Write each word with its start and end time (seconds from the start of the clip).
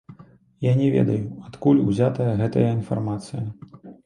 Я 0.65 0.71
не 0.79 0.87
ведаю 0.95 1.19
адкуль 1.49 1.83
узятая 1.93 2.33
гэтая 2.41 2.65
інфармацыя. 2.79 3.45